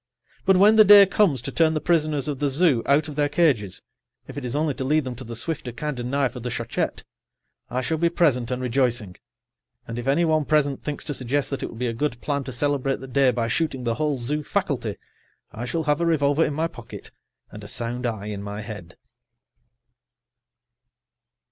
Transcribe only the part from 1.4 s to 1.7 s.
to